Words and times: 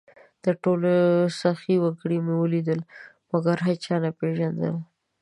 تر 0.43 0.53
ټولو 0.63 0.91
سخي 1.41 1.75
وګړي 1.79 2.17
مې 2.25 2.35
ولیدل؛ 2.37 2.79
مګر 3.31 3.57
هېچا 3.67 3.95
نه 4.03 4.09
پېژندل، 4.19 4.75